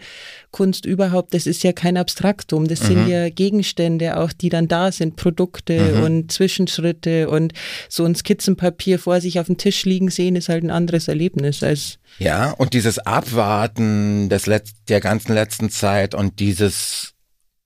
[0.51, 2.67] Kunst überhaupt, das ist ja kein Abstraktum.
[2.67, 2.87] Das mhm.
[2.87, 6.03] sind ja Gegenstände auch, die dann da sind, Produkte mhm.
[6.03, 7.53] und Zwischenschritte und
[7.89, 11.63] so ein Skizzenpapier vor sich auf dem Tisch liegen sehen, ist halt ein anderes Erlebnis
[11.63, 17.13] als ja, und dieses Abwarten des Letz der ganzen letzten Zeit und dieses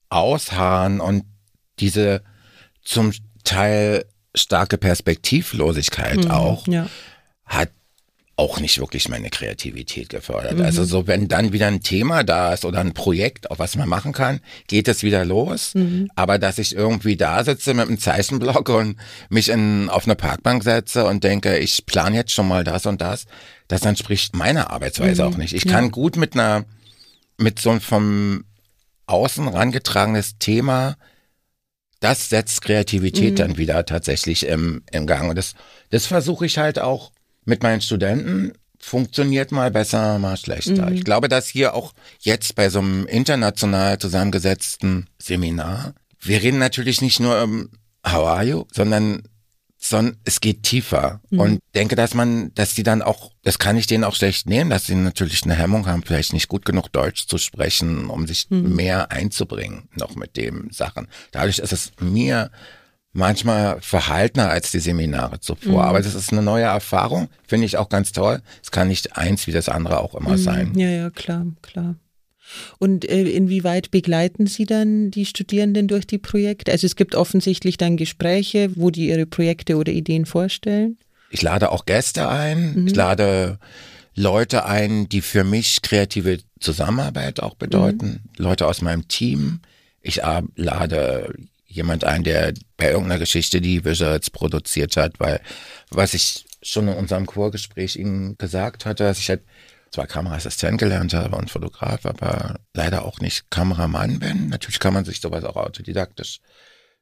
[0.08, 1.24] Ausharren und
[1.80, 2.22] diese
[2.82, 3.12] zum
[3.44, 6.88] Teil starke Perspektivlosigkeit mhm, auch ja.
[7.44, 7.70] hat
[8.38, 10.58] auch nicht wirklich meine Kreativität gefördert.
[10.58, 10.64] Mhm.
[10.64, 13.88] Also so, wenn dann wieder ein Thema da ist oder ein Projekt, auf was man
[13.88, 15.74] machen kann, geht es wieder los.
[15.74, 16.08] Mhm.
[16.14, 18.96] Aber dass ich irgendwie da sitze mit einem Zeichenblock und
[19.28, 23.00] mich in, auf eine Parkbank setze und denke, ich plane jetzt schon mal das und
[23.00, 23.26] das,
[23.68, 25.28] das entspricht meiner Arbeitsweise mhm.
[25.28, 25.54] auch nicht.
[25.54, 25.72] Ich ja.
[25.72, 26.64] kann gut mit einer,
[27.36, 28.44] mit so einem vom
[29.06, 30.96] außen rangetragenes Thema,
[32.00, 33.36] das setzt Kreativität mhm.
[33.36, 35.30] dann wieder tatsächlich im, im Gang.
[35.30, 35.54] Und das,
[35.90, 37.12] das versuche ich halt auch
[37.44, 38.52] mit meinen Studenten.
[38.78, 40.86] Funktioniert mal besser, mal schlechter.
[40.86, 40.94] Mhm.
[40.94, 47.00] Ich glaube, dass hier auch jetzt bei so einem international zusammengesetzten Seminar, wir reden natürlich
[47.00, 47.70] nicht nur um
[48.06, 49.22] How are you, sondern
[49.78, 51.20] sondern es geht tiefer.
[51.30, 51.40] Mhm.
[51.40, 54.70] Und denke, dass man, dass die dann auch, das kann ich denen auch schlecht nehmen,
[54.70, 58.50] dass sie natürlich eine Hemmung haben, vielleicht nicht gut genug Deutsch zu sprechen, um sich
[58.50, 58.74] mhm.
[58.74, 61.06] mehr einzubringen, noch mit dem Sachen.
[61.30, 62.50] Dadurch ist es mir
[63.12, 65.82] manchmal verhaltener als die Seminare zuvor.
[65.84, 65.88] Mhm.
[65.88, 68.42] Aber das ist eine neue Erfahrung, finde ich auch ganz toll.
[68.62, 70.38] Es kann nicht eins wie das andere auch immer mhm.
[70.38, 70.72] sein.
[70.76, 71.94] Ja, ja, klar, klar.
[72.78, 76.72] Und äh, inwieweit begleiten Sie dann die Studierenden durch die Projekte?
[76.72, 80.98] Also es gibt offensichtlich dann Gespräche, wo die ihre Projekte oder Ideen vorstellen.
[81.30, 82.74] Ich lade auch Gäste ein.
[82.74, 82.86] Mhm.
[82.86, 83.58] Ich lade
[84.14, 88.22] Leute ein, die für mich kreative Zusammenarbeit auch bedeuten.
[88.36, 88.44] Mhm.
[88.44, 89.60] Leute aus meinem Team.
[90.00, 90.20] Ich
[90.56, 91.34] lade
[91.66, 95.40] jemand ein, der bei irgendeiner Geschichte die Visuals produziert hat, weil
[95.90, 99.42] was ich schon in unserem Chorgespräch Ihnen gesagt hatte, dass ich halt
[99.90, 104.48] zwar Kameraassistent gelernt habe und Fotograf, aber leider auch nicht Kameramann bin.
[104.48, 106.40] Natürlich kann man sich sowas auch autodidaktisch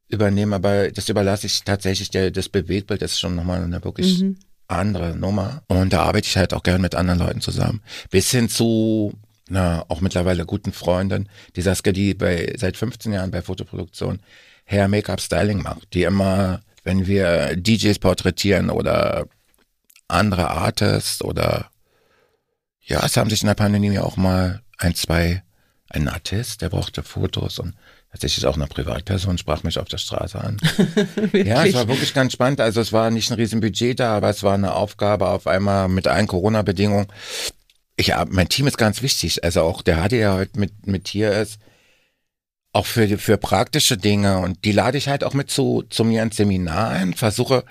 [0.09, 4.39] übernehmen, aber das überlasse ich tatsächlich, der, das Bewegtbild ist schon nochmal eine wirklich mhm.
[4.69, 5.63] andere Nummer.
[5.69, 7.83] Und da arbeite ich halt auch gern mit anderen Leuten zusammen.
[8.11, 9.13] Bis hin zu
[9.49, 14.21] na, auch mittlerweile guten Freunden, die Saskia, die bei, seit 15 Jahren bei Fotoproduktion
[14.65, 19.27] Hair Make-up Styling macht, die immer, wenn wir DJs porträtieren oder
[20.09, 21.71] andere Artists oder
[22.87, 25.43] ja, es haben sich in der Pandemie auch mal ein, zwei,
[25.89, 27.75] ein Artist, der brauchte Fotos und
[28.13, 30.57] tatsächlich auch eine Privatperson sprach mich auf der Straße an.
[31.33, 32.61] ja, es war wirklich ganz spannend.
[32.61, 36.07] Also es war nicht ein Riesenbudget da, aber es war eine Aufgabe auf einmal mit
[36.07, 37.09] allen Corona-Bedingungen.
[37.97, 39.43] Ich, mein Team ist ganz wichtig.
[39.45, 41.59] Also auch der HD, der heute mit, mit hier ist,
[42.73, 46.23] auch für, für praktische Dinge und die lade ich halt auch mit zu, zu mir
[46.23, 47.65] ins Seminar ein, versuche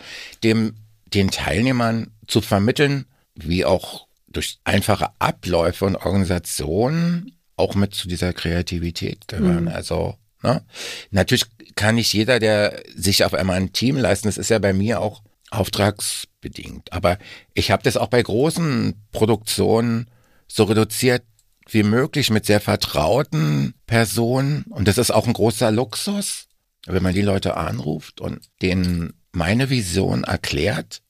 [0.44, 0.76] dem,
[1.06, 4.05] den Teilnehmern zu vermitteln, wie auch
[4.36, 9.66] durch einfache Abläufe und Organisationen auch mit zu dieser Kreativität gehören.
[9.66, 9.70] Mhm.
[9.70, 10.64] Also, ne?
[11.12, 11.46] Natürlich
[11.76, 15.02] kann nicht jeder, der sich auf einmal ein Team leisten, das ist ja bei mir
[15.02, 15.22] auch
[15.52, 16.92] auftragsbedingt.
[16.92, 17.18] Aber
[17.54, 20.10] ich habe das auch bei großen Produktionen
[20.48, 21.24] so reduziert
[21.70, 24.64] wie möglich mit sehr vertrauten Personen.
[24.70, 26.48] Und das ist auch ein großer Luxus,
[26.86, 31.02] wenn man die Leute anruft und denen meine Vision erklärt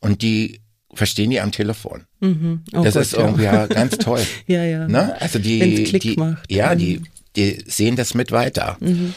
[0.00, 0.62] und die
[0.98, 2.04] verstehen die am Telefon.
[2.20, 2.64] Mhm.
[2.74, 3.66] Oh das Gott, ist irgendwie ja.
[3.66, 4.24] ganz toll.
[4.46, 4.86] ja, ja.
[4.86, 5.18] Ne?
[5.20, 6.50] Also die, die macht.
[6.50, 7.02] ja, die,
[7.36, 8.76] die sehen das mit weiter.
[8.80, 9.14] Mhm.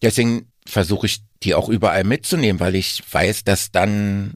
[0.00, 4.34] Deswegen versuche ich die auch überall mitzunehmen, weil ich weiß, dass dann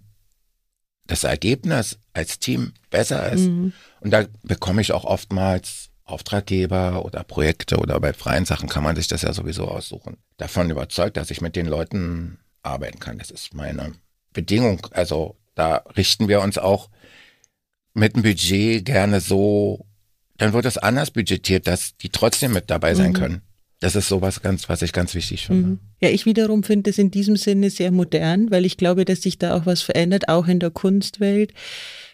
[1.07, 3.43] das Ergebnis als Team besser ist.
[3.43, 3.73] Mhm.
[4.01, 8.97] Und da bekomme ich auch oftmals Auftraggeber oder Projekte oder bei freien Sachen kann man
[8.97, 10.17] sich das ja sowieso aussuchen.
[10.37, 13.19] Davon überzeugt, dass ich mit den Leuten arbeiten kann.
[13.19, 13.93] Das ist meine
[14.33, 14.87] Bedingung.
[14.91, 16.91] Also da richten wir uns auch
[17.95, 19.87] mit dem Budget gerne so,
[20.37, 23.15] dann wird es anders budgetiert, dass die trotzdem mit dabei sein mhm.
[23.15, 23.43] können.
[23.81, 25.69] Das ist sowas ganz, was ich ganz wichtig finde.
[25.69, 25.81] Mhm.
[26.01, 29.39] Ja, ich wiederum finde es in diesem Sinne sehr modern, weil ich glaube, dass sich
[29.39, 31.53] da auch was verändert, auch in der Kunstwelt.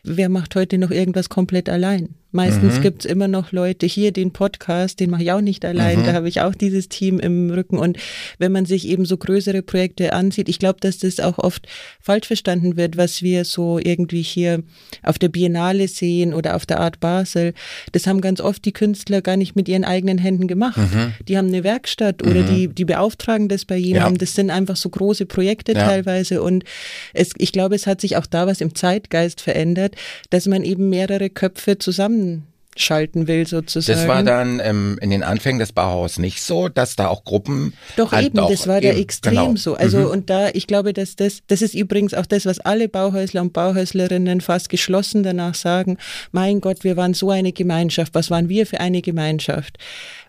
[0.04, 2.16] Wer macht heute noch irgendwas komplett allein?
[2.32, 2.82] Meistens mhm.
[2.82, 6.04] gibt's immer noch Leute hier, den Podcast, den mache ich auch nicht allein, mhm.
[6.04, 7.78] da habe ich auch dieses Team im Rücken.
[7.78, 7.98] Und
[8.38, 11.68] wenn man sich eben so größere Projekte ansieht, ich glaube, dass das auch oft
[12.00, 14.62] falsch verstanden wird, was wir so irgendwie hier
[15.02, 17.52] auf der Biennale sehen oder auf der Art Basel.
[17.92, 20.78] Das haben ganz oft die Künstler gar nicht mit ihren eigenen Händen gemacht.
[20.78, 21.12] Mhm.
[21.28, 22.46] Die haben eine Werkstatt oder mhm.
[22.46, 24.14] die, die beauftragen das bei jemandem.
[24.14, 24.18] Ja.
[24.20, 25.86] Das sind einfach so große Projekte ja.
[25.86, 26.42] teilweise.
[26.42, 26.64] Und
[27.12, 29.91] es, ich glaube, es hat sich auch da was im Zeitgeist verändert,
[30.30, 33.98] dass man eben mehrere Köpfe zusammen schalten will sozusagen.
[33.98, 37.74] Das war dann ähm, in den Anfängen des Bauhaus nicht so, dass da auch Gruppen
[37.96, 39.56] Doch halt eben, das war da extrem genau.
[39.56, 39.74] so.
[39.74, 40.06] Also mhm.
[40.06, 43.52] und da, ich glaube, dass das, das ist übrigens auch das, was alle Bauhäusler und
[43.52, 45.98] Bauhäuslerinnen fast geschlossen danach sagen.
[46.30, 48.14] Mein Gott, wir waren so eine Gemeinschaft.
[48.14, 49.78] Was waren wir für eine Gemeinschaft?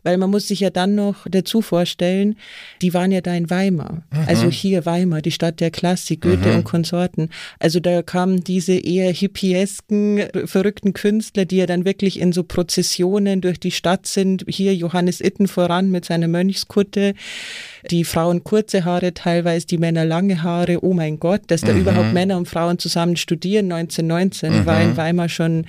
[0.04, 2.36] Weil man muss sich ja dann noch dazu vorstellen,
[2.82, 4.04] die waren ja da in Weimar.
[4.12, 4.26] Mhm.
[4.28, 6.56] Also hier Weimar, die Stadt der Klassik, Goethe mhm.
[6.58, 7.30] und Konsorten.
[7.60, 13.42] Also da kamen diese eher hippiesken, verrückten Künstler, die ja dann wirklich in so Prozessionen
[13.42, 14.46] durch die Stadt sind.
[14.48, 17.14] Hier Johannes Itten voran mit seiner Mönchskutte
[17.92, 20.84] die Frauen kurze Haare teilweise, die Männer lange Haare.
[20.84, 21.82] Oh mein Gott, dass da mhm.
[21.82, 24.66] überhaupt Männer und Frauen zusammen studieren 1919 mhm.
[24.66, 25.66] war in Weimar schon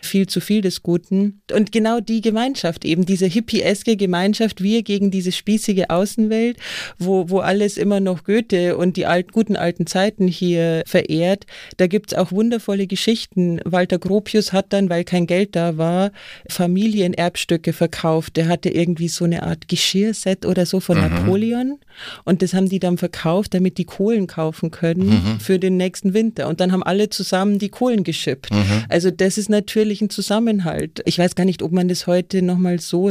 [0.00, 1.40] viel zu viel des Guten.
[1.52, 6.56] Und genau die Gemeinschaft, eben diese hippieske Gemeinschaft, wir gegen diese spießige Außenwelt,
[6.98, 11.46] wo, wo alles immer noch Goethe und die alt, guten alten Zeiten hier verehrt.
[11.76, 13.60] Da gibt's auch wundervolle Geschichten.
[13.64, 16.12] Walter Gropius hat dann, weil kein Geld da war,
[16.48, 18.36] Familienerbstücke verkauft.
[18.36, 21.02] Der hatte irgendwie so eine Art Geschirrset oder so von mhm.
[21.02, 21.78] Napoleon
[22.24, 25.40] und das haben die dann verkauft, damit die Kohlen kaufen können mhm.
[25.40, 26.48] für den nächsten Winter.
[26.48, 28.52] Und dann haben alle zusammen die Kohlen geschippt.
[28.52, 28.84] Mhm.
[28.88, 31.02] Also das ist natürlich ein Zusammenhalt.
[31.04, 33.10] Ich weiß gar nicht, ob man das heute nochmal so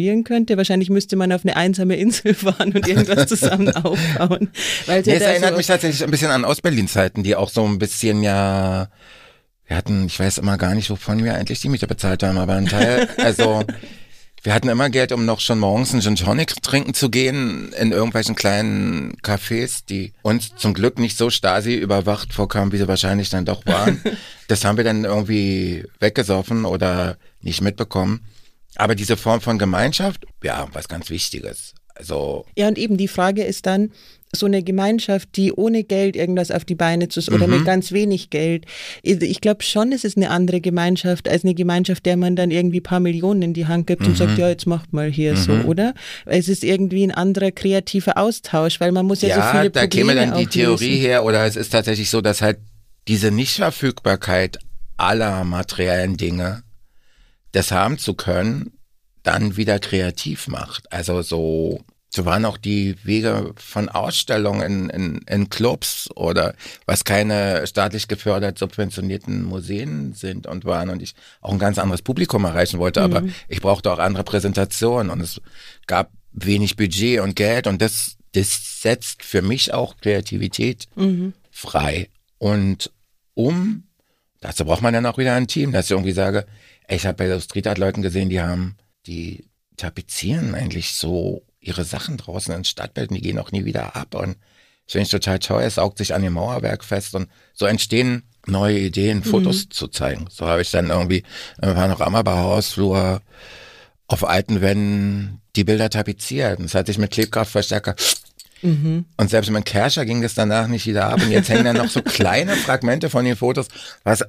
[0.00, 0.56] rekonstruieren könnte.
[0.56, 4.50] Wahrscheinlich müsste man auf eine einsame Insel fahren und irgendwas zusammen aufbauen.
[4.86, 7.78] Weil nee, es erinnert so mich tatsächlich ein bisschen an Ostberlin-Zeiten, die auch so ein
[7.78, 8.88] bisschen ja
[9.66, 12.54] wir hatten, ich weiß immer gar nicht, wovon wir eigentlich die Miete bezahlt haben, aber
[12.54, 13.62] ein Teil, also
[14.42, 17.92] wir hatten immer Geld, um noch schon morgens einen Gin Tonic trinken zu gehen in
[17.92, 23.28] irgendwelchen kleinen Cafés, die uns zum Glück nicht so Stasi überwacht vorkamen, wie sie wahrscheinlich
[23.28, 24.02] dann doch waren.
[24.48, 28.24] das haben wir dann irgendwie weggesoffen oder nicht mitbekommen.
[28.80, 31.74] Aber diese Form von Gemeinschaft, ja, was ganz Wichtiges.
[31.94, 33.90] Also ja, und eben die Frage ist dann,
[34.32, 37.56] so eine Gemeinschaft, die ohne Geld irgendwas auf die Beine zu oder mhm.
[37.56, 38.64] mit ganz wenig Geld.
[39.02, 42.80] Ich glaube schon, es ist eine andere Gemeinschaft als eine Gemeinschaft, der man dann irgendwie
[42.80, 44.08] paar Millionen in die Hand gibt mhm.
[44.08, 45.36] und sagt, ja, jetzt macht mal hier mhm.
[45.36, 45.94] so, oder?
[46.26, 49.80] Es ist irgendwie ein anderer kreativer Austausch, weil man muss ja, ja so viele da
[49.80, 52.58] Probleme käme dann die Theorie her oder es ist tatsächlich so, dass halt
[53.08, 54.58] diese Nichtverfügbarkeit
[54.96, 56.62] aller materiellen Dinge,
[57.52, 58.72] das haben zu können,
[59.22, 60.92] dann wieder kreativ macht.
[60.92, 67.04] Also so so waren auch die Wege von Ausstellungen in, in, in Clubs oder was
[67.04, 72.44] keine staatlich gefördert subventionierten Museen sind und waren und ich auch ein ganz anderes Publikum
[72.44, 73.16] erreichen wollte, mhm.
[73.16, 75.40] aber ich brauchte auch andere Präsentationen und es
[75.86, 81.32] gab wenig Budget und Geld und das, das setzt für mich auch Kreativität mhm.
[81.52, 82.08] frei.
[82.38, 82.90] Und
[83.34, 83.84] um,
[84.40, 86.46] dazu braucht man dann auch wieder ein Team, dass ich irgendwie sage,
[86.90, 88.76] ich habe bei der Street Art Leuten gesehen, die haben,
[89.06, 89.44] die
[89.76, 94.14] tapezieren eigentlich so ihre Sachen draußen ins Stadtbild und die gehen auch nie wieder ab.
[94.14, 94.36] Und
[94.86, 95.62] das finde ich total toll.
[95.62, 99.24] Es saugt sich an dem Mauerwerk fest und so entstehen neue Ideen, mhm.
[99.24, 99.70] Fotos mhm.
[99.70, 100.26] zu zeigen.
[100.30, 101.22] So habe ich dann irgendwie,
[101.60, 103.22] wir waren noch am Hausflur
[104.06, 106.58] auf alten Wänden die Bilder tapeziert.
[106.60, 107.94] Das hatte ich mit Klebkraftverstärker.
[108.62, 109.04] Mhm.
[109.16, 111.22] Und selbst mit Kerscher ging das danach nicht wieder ab.
[111.22, 113.68] Und jetzt hängen dann noch so kleine Fragmente von den Fotos,
[114.04, 114.24] was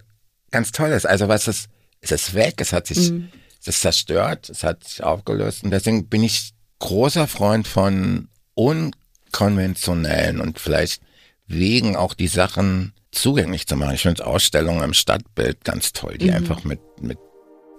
[0.52, 1.06] ganz toll ist.
[1.06, 1.69] Also was ist,
[2.02, 3.30] es ist weg, es hat sich, mhm.
[3.62, 5.64] es ist zerstört, es hat sich aufgelöst.
[5.64, 11.02] Und deswegen bin ich großer Freund von unkonventionellen und vielleicht
[11.48, 13.96] wegen auch die Sachen zugänglich zu machen.
[13.96, 16.38] Ich finde Ausstellungen im Stadtbild ganz toll, die mhm.
[16.38, 17.20] einfach mit, mit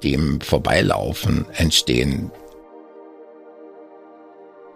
[0.04, 2.30] dem Vorbeilaufen entstehen.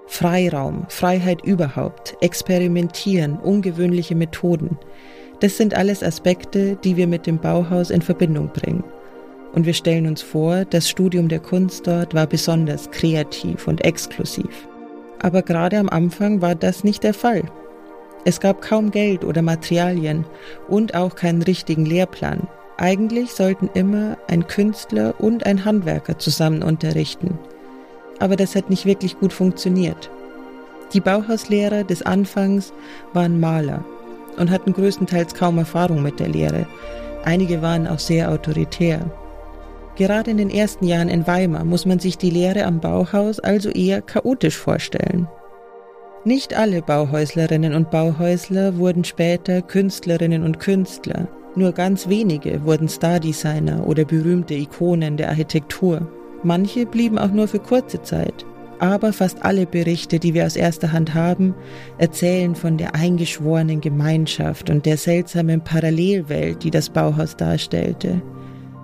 [0.08, 4.78] Freiraum, Freiheit überhaupt, Experimentieren, ungewöhnliche Methoden.
[5.40, 8.84] Das sind alles Aspekte, die wir mit dem Bauhaus in Verbindung bringen.
[9.56, 14.68] Und wir stellen uns vor, das Studium der Kunst dort war besonders kreativ und exklusiv.
[15.22, 17.42] Aber gerade am Anfang war das nicht der Fall.
[18.26, 20.26] Es gab kaum Geld oder Materialien
[20.68, 22.46] und auch keinen richtigen Lehrplan.
[22.76, 27.38] Eigentlich sollten immer ein Künstler und ein Handwerker zusammen unterrichten.
[28.18, 30.10] Aber das hat nicht wirklich gut funktioniert.
[30.92, 32.74] Die Bauhauslehrer des Anfangs
[33.14, 33.82] waren Maler
[34.36, 36.66] und hatten größtenteils kaum Erfahrung mit der Lehre.
[37.24, 39.10] Einige waren auch sehr autoritär.
[39.96, 43.70] Gerade in den ersten Jahren in Weimar muss man sich die Lehre am Bauhaus also
[43.70, 45.26] eher chaotisch vorstellen.
[46.24, 51.28] Nicht alle Bauhäuslerinnen und Bauhäusler wurden später Künstlerinnen und Künstler.
[51.54, 56.06] Nur ganz wenige wurden Stardesigner oder berühmte Ikonen der Architektur.
[56.42, 58.44] Manche blieben auch nur für kurze Zeit.
[58.78, 61.54] Aber fast alle Berichte, die wir aus erster Hand haben,
[61.96, 68.20] erzählen von der eingeschworenen Gemeinschaft und der seltsamen Parallelwelt, die das Bauhaus darstellte.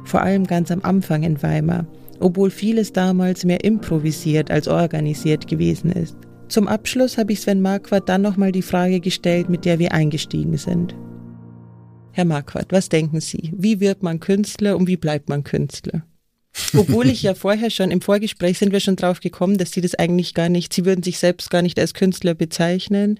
[0.05, 1.87] Vor allem ganz am Anfang in Weimar,
[2.21, 6.17] obwohl vieles damals mehr improvisiert als organisiert gewesen ist.
[6.49, 10.57] Zum Abschluss habe ich Sven Marquardt dann nochmal die Frage gestellt, mit der wir eingestiegen
[10.59, 10.95] sind.
[12.13, 13.53] Herr Marquardt, was denken Sie?
[13.57, 16.05] Wie wird man Künstler und wie bleibt man Künstler?
[16.77, 19.95] Obwohl ich ja vorher schon im Vorgespräch sind wir schon drauf gekommen, dass Sie das
[19.95, 23.19] eigentlich gar nicht, Sie würden sich selbst gar nicht als Künstler bezeichnen.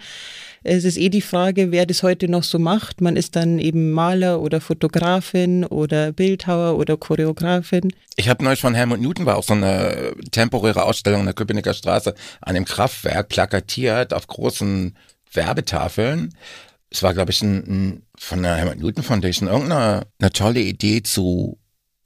[0.65, 3.01] Es ist eh die Frage, wer das heute noch so macht.
[3.01, 7.93] Man ist dann eben Maler oder Fotografin oder Bildhauer oder Choreografin.
[8.17, 11.75] Ich habe neulich von Helmut Newton war auch so eine temporäre Ausstellung in der Köpenicker
[11.75, 14.97] Straße an dem Kraftwerk plakatiert auf großen
[15.33, 16.35] Werbetafeln.
[16.91, 21.03] Es war, glaube ich, ein, ein, von der Helmut Newton Foundation irgendeine eine tolle Idee
[21.03, 21.59] zu,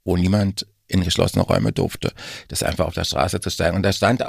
[0.03, 2.13] wo niemand in geschlossene Räume durfte,
[2.47, 3.75] das einfach auf der Straße zu steigen.
[3.75, 4.23] Und da stand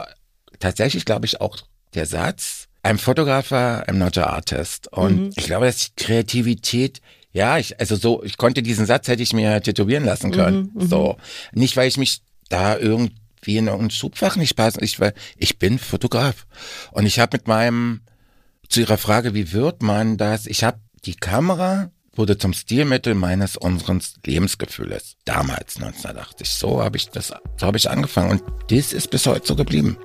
[0.59, 1.57] tatsächlich, glaube ich, auch
[1.95, 4.89] der Satz, I'm Photographer, I'm not an artist.
[4.93, 5.31] Und mhm.
[5.37, 7.01] ich glaube, dass Kreativität,
[7.33, 10.71] ja, ich, also so, ich konnte diesen Satz hätte ich mir tätowieren lassen können.
[10.75, 10.89] Mhm, mhm.
[10.89, 11.17] so.
[11.53, 14.81] Nicht, weil ich mich da irgendwie in irgendein Schubfach nicht passe.
[14.83, 16.47] Ich, weil ich bin Fotograf.
[16.93, 18.01] Und ich habe mit meinem,
[18.69, 20.47] zu Ihrer Frage, wie wird man das?
[20.47, 25.17] Ich habe die Kamera wurde zum Stilmittel meines unseren Lebensgefühles.
[25.25, 26.51] Damals 1980.
[26.51, 29.97] So habe ich das, so habe ich angefangen und das ist bis heute so geblieben.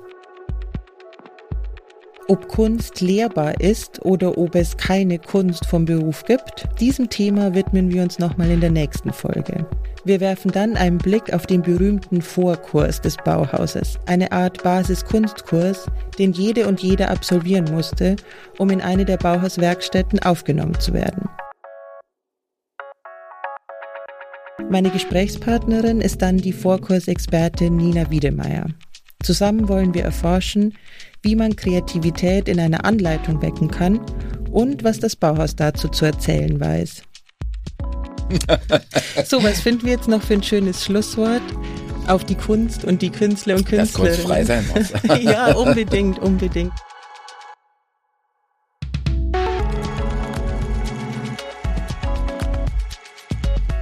[2.26, 7.92] Ob Kunst lehrbar ist oder ob es keine Kunst vom Beruf gibt, diesem Thema widmen
[7.92, 9.66] wir uns nochmal in der nächsten Folge.
[10.06, 15.84] Wir werfen dann einen Blick auf den berühmten Vorkurs des Bauhauses, eine Art Basiskunstkurs,
[16.18, 18.16] den jede und jeder absolvieren musste,
[18.56, 21.28] um in eine der Bauhauswerkstätten aufgenommen zu werden.
[24.70, 28.68] Meine Gesprächspartnerin ist dann die Vorkursexpertin Nina Wiedemeyer.
[29.22, 30.74] Zusammen wollen wir erforschen,
[31.24, 34.00] wie man Kreativität in einer Anleitung wecken kann
[34.50, 37.02] und was das Bauhaus dazu zu erzählen weiß.
[39.26, 41.42] so, was finden wir jetzt noch für ein schönes Schlusswort?
[42.06, 44.16] Auf die Kunst und die Künstler und Künstlerinnen.
[44.18, 45.22] Das frei sein muss.
[45.22, 46.72] ja, unbedingt, unbedingt.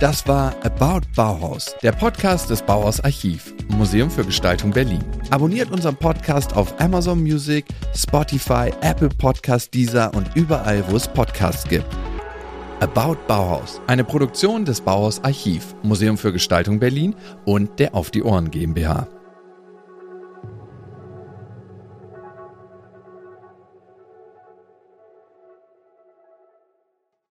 [0.03, 5.05] Das war About Bauhaus, der Podcast des Bauhaus Archiv, Museum für Gestaltung Berlin.
[5.31, 11.69] Abonniert unseren Podcast auf Amazon Music, Spotify, Apple Podcast, Deezer und überall, wo es Podcasts
[11.69, 11.87] gibt.
[12.81, 18.25] About Bauhaus, eine Produktion des Bauhaus Archiv, Museum für Gestaltung Berlin und der Auf die
[18.25, 19.07] Ohren GmbH.